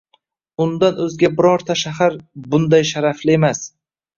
Undan 0.63 1.03
o‘zga 1.03 1.29
birorta 1.41 1.77
shahar 1.83 2.17
bunday 2.55 2.89
sharafli 2.93 3.37
emas. 3.43 3.63